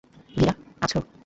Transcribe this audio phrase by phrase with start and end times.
[0.29, 0.53] ভীরা,
[0.81, 0.99] আছো?